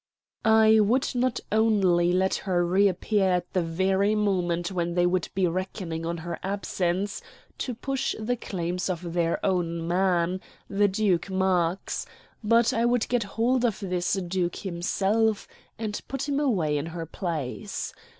[0.43, 5.45] I would not only let her reappear at the very moment when they would be
[5.45, 7.21] reckoning on her absence
[7.59, 12.07] to push the claims of their own man, the Duke Marx;
[12.43, 17.05] but I would get hold of this duke himself and put him away in her
[17.05, 17.93] place.